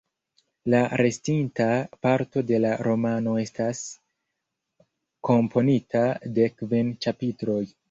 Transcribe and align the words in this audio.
La 0.73 0.77
restinta 1.01 1.67
parto 2.07 2.43
de 2.53 2.61
la 2.63 2.71
romano 2.87 3.37
estas 3.43 3.83
komponita 5.31 6.05
de 6.41 6.51
kvin 6.59 6.93
ĉapitroj. 7.07 7.63